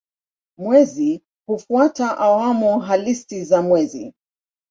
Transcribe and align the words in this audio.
Mwezi 0.57 1.21
hufuata 1.47 2.17
awamu 2.17 2.79
halisi 2.79 3.43
za 3.43 3.61
mwezi. 3.61 4.13